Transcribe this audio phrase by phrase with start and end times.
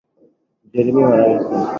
[0.73, 1.53] Jeremy মারা গেছে!